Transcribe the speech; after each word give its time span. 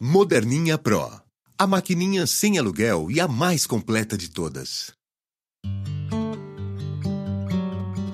Moderninha 0.00 0.78
Pro. 0.78 1.10
A 1.58 1.66
maquininha 1.66 2.24
sem 2.24 2.56
aluguel 2.56 3.10
e 3.10 3.18
a 3.18 3.26
mais 3.26 3.66
completa 3.66 4.16
de 4.16 4.30
todas. 4.30 4.92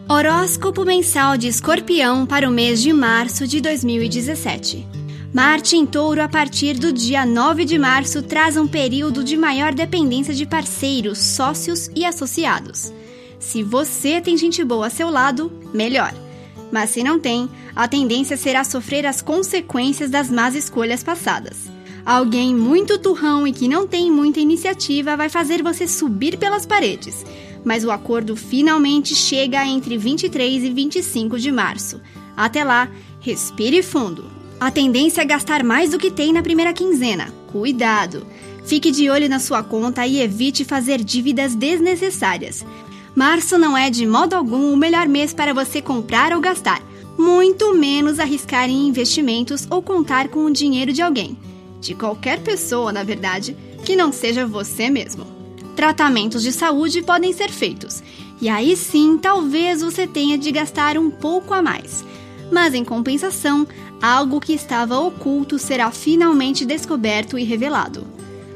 Horóscopo 0.08 0.82
mensal 0.82 1.36
de 1.36 1.46
Escorpião 1.46 2.24
para 2.24 2.48
o 2.48 2.50
mês 2.50 2.80
de 2.80 2.90
março 2.90 3.46
de 3.46 3.60
2017. 3.60 4.88
Marte 5.30 5.76
em 5.76 5.84
Touro 5.84 6.22
a 6.22 6.28
partir 6.28 6.78
do 6.78 6.90
dia 6.90 7.26
9 7.26 7.66
de 7.66 7.78
março 7.78 8.22
traz 8.22 8.56
um 8.56 8.66
período 8.66 9.22
de 9.22 9.36
maior 9.36 9.74
dependência 9.74 10.32
de 10.32 10.46
parceiros, 10.46 11.18
sócios 11.18 11.90
e 11.94 12.06
associados. 12.06 12.94
Se 13.38 13.62
você 13.62 14.22
tem 14.22 14.38
gente 14.38 14.64
boa 14.64 14.86
a 14.86 14.90
seu 14.90 15.10
lado, 15.10 15.52
melhor. 15.74 16.23
Mas 16.74 16.90
se 16.90 17.04
não 17.04 17.20
tem, 17.20 17.48
a 17.76 17.86
tendência 17.86 18.36
será 18.36 18.64
sofrer 18.64 19.06
as 19.06 19.22
consequências 19.22 20.10
das 20.10 20.28
más 20.28 20.56
escolhas 20.56 21.04
passadas. 21.04 21.70
Alguém 22.04 22.52
muito 22.52 22.98
turrão 22.98 23.46
e 23.46 23.52
que 23.52 23.68
não 23.68 23.86
tem 23.86 24.10
muita 24.10 24.40
iniciativa 24.40 25.16
vai 25.16 25.28
fazer 25.28 25.62
você 25.62 25.86
subir 25.86 26.36
pelas 26.36 26.66
paredes. 26.66 27.24
Mas 27.64 27.84
o 27.84 27.92
acordo 27.92 28.34
finalmente 28.34 29.14
chega 29.14 29.64
entre 29.64 29.96
23 29.96 30.64
e 30.64 30.70
25 30.70 31.38
de 31.38 31.52
março. 31.52 32.00
Até 32.36 32.64
lá, 32.64 32.90
respire 33.20 33.80
fundo. 33.80 34.24
A 34.58 34.68
tendência 34.68 35.22
é 35.22 35.24
gastar 35.24 35.62
mais 35.62 35.92
do 35.92 35.98
que 35.98 36.10
tem 36.10 36.32
na 36.32 36.42
primeira 36.42 36.72
quinzena. 36.72 37.32
Cuidado! 37.52 38.26
Fique 38.66 38.90
de 38.90 39.08
olho 39.08 39.28
na 39.28 39.38
sua 39.38 39.62
conta 39.62 40.04
e 40.08 40.20
evite 40.20 40.64
fazer 40.64 41.04
dívidas 41.04 41.54
desnecessárias. 41.54 42.66
Março 43.14 43.56
não 43.58 43.76
é 43.76 43.90
de 43.90 44.06
modo 44.06 44.34
algum 44.34 44.72
o 44.72 44.76
melhor 44.76 45.06
mês 45.08 45.32
para 45.32 45.54
você 45.54 45.80
comprar 45.80 46.32
ou 46.32 46.40
gastar, 46.40 46.82
muito 47.16 47.74
menos 47.74 48.18
arriscar 48.18 48.68
em 48.68 48.88
investimentos 48.88 49.66
ou 49.70 49.80
contar 49.82 50.28
com 50.28 50.44
o 50.44 50.52
dinheiro 50.52 50.92
de 50.92 51.00
alguém 51.02 51.38
de 51.84 51.94
qualquer 51.94 52.40
pessoa, 52.40 52.92
na 52.92 53.04
verdade, 53.04 53.54
que 53.84 53.94
não 53.94 54.10
seja 54.10 54.46
você 54.46 54.88
mesmo. 54.88 55.26
Tratamentos 55.76 56.42
de 56.42 56.50
saúde 56.50 57.02
podem 57.02 57.32
ser 57.32 57.50
feitos, 57.50 58.02
e 58.40 58.48
aí 58.48 58.74
sim 58.76 59.18
talvez 59.18 59.82
você 59.82 60.06
tenha 60.06 60.38
de 60.38 60.50
gastar 60.50 60.96
um 60.96 61.10
pouco 61.10 61.52
a 61.52 61.60
mais. 61.60 62.04
Mas 62.50 62.72
em 62.74 62.84
compensação, 62.84 63.66
algo 64.00 64.40
que 64.40 64.54
estava 64.54 64.98
oculto 64.98 65.58
será 65.58 65.90
finalmente 65.90 66.64
descoberto 66.64 67.38
e 67.38 67.44
revelado. 67.44 68.06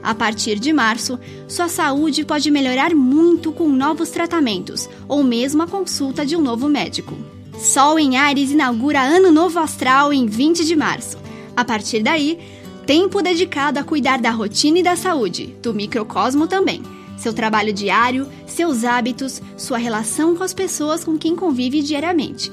A 0.03 0.15
partir 0.15 0.59
de 0.59 0.73
março, 0.73 1.19
sua 1.49 1.69
saúde 1.69 2.25
pode 2.25 2.51
melhorar 2.51 2.95
muito 2.95 3.53
com 3.53 3.69
novos 3.69 4.11
tratamentos 4.11 4.89
ou 5.09 5.23
mesmo 5.23 5.63
a 5.63 5.67
consulta 5.67 6.25
de 6.25 6.37
um 6.37 6.41
novo 6.41 6.69
médico. 6.69 7.17
Sol 7.59 7.99
em 7.99 8.17
Ares 8.17 8.51
inaugura 8.51 9.03
Ano 9.03 9.33
Novo 9.33 9.59
Astral 9.59 10.13
em 10.13 10.27
20 10.27 10.65
de 10.65 10.77
março. 10.77 11.19
A 11.57 11.65
partir 11.65 12.03
daí, 12.03 12.39
tempo 12.87 13.21
dedicado 13.21 13.81
a 13.81 13.85
cuidar 13.85 14.21
da 14.21 14.31
rotina 14.31 14.79
e 14.79 14.83
da 14.83 14.95
saúde, 14.95 15.57
do 15.61 15.75
microcosmo 15.75 16.47
também. 16.47 16.83
Seu 17.17 17.35
trabalho 17.35 17.73
diário, 17.73 18.29
seus 18.47 18.85
hábitos, 18.85 19.43
sua 19.57 19.77
relação 19.77 20.37
com 20.37 20.45
as 20.45 20.55
pessoas 20.55 21.03
com 21.03 21.19
quem 21.19 21.35
convive 21.35 21.83
diariamente. 21.83 22.53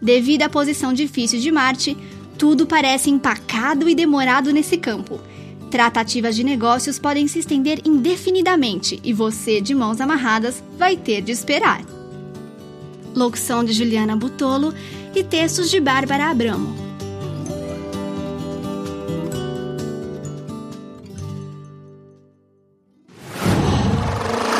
Devido 0.00 0.42
à 0.42 0.48
posição 0.48 0.94
difícil 0.94 1.38
de 1.38 1.52
Marte, 1.52 1.94
tudo 2.38 2.66
parece 2.66 3.10
empacado 3.10 3.88
e 3.88 3.94
demorado 3.94 4.50
nesse 4.50 4.78
campo. 4.78 5.20
Tratativas 5.70 6.34
de 6.34 6.42
negócios 6.42 6.98
podem 6.98 7.28
se 7.28 7.40
estender 7.40 7.80
indefinidamente 7.84 8.98
e 9.04 9.12
você, 9.12 9.60
de 9.60 9.74
mãos 9.74 10.00
amarradas, 10.00 10.62
vai 10.78 10.96
ter 10.96 11.20
de 11.20 11.30
esperar. 11.30 11.82
Locução 13.14 13.62
de 13.62 13.72
Juliana 13.72 14.16
Butolo 14.16 14.72
e 15.14 15.22
textos 15.22 15.70
de 15.70 15.78
Bárbara 15.78 16.30
Abramo. 16.30 16.74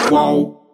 Qual? 0.09 0.68